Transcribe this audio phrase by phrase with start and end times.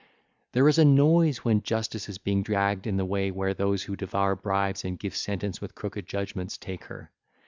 [0.53, 3.95] There is a noise when Justice is being dragged in the way where those who
[3.95, 7.11] devour bribes and give sentence with crooked judgements, take her.